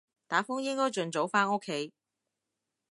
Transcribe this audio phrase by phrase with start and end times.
[0.27, 1.93] 打風應該盡早返屋企